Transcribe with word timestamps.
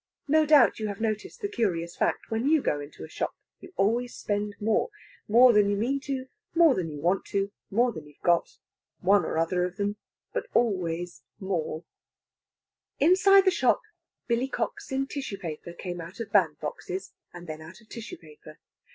No 0.27 0.47
doubt 0.47 0.79
you 0.79 0.87
have 0.87 0.99
noticed 0.99 1.41
the 1.41 1.47
curious 1.47 1.95
fact 1.95 2.21
that 2.23 2.31
when 2.31 2.49
you 2.49 2.59
go 2.59 2.79
into 2.79 3.03
a 3.03 3.07
shop 3.07 3.35
you 3.59 3.71
always 3.77 4.15
spend 4.15 4.55
more 4.59 4.89
more 5.27 5.53
than 5.53 5.69
you 5.69 5.77
mean 5.77 5.99
to, 6.05 6.25
more 6.55 6.73
than 6.73 6.89
you 6.89 6.99
want 6.99 7.23
to, 7.25 7.51
more 7.69 7.91
than 7.91 8.07
you've 8.07 8.19
got 8.23 8.57
one 9.01 9.23
or 9.23 9.37
other 9.37 9.63
of 9.63 9.77
them 9.77 9.97
but 10.33 10.47
always 10.55 11.21
more. 11.39 11.83
Inside 12.97 13.45
the 13.45 13.51
shop, 13.51 13.81
billycocks 14.27 14.91
in 14.91 15.05
tissue 15.05 15.37
paper 15.37 15.71
came 15.71 16.01
out 16.01 16.19
of 16.19 16.31
band 16.31 16.59
boxes, 16.59 17.13
and 17.31 17.45
then 17.45 17.61
out 17.61 17.79
of 17.79 17.87
tissue 17.87 18.17
paper. 18.17 18.57